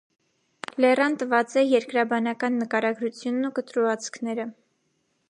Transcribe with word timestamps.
Լերան 0.85 1.17
տուած 1.23 1.53
է 1.61 1.65
երկրաբանական 1.73 2.57
նկարագրութիւնն 2.63 3.49
ու 3.51 3.55
կտրուածքները։ 3.61 4.49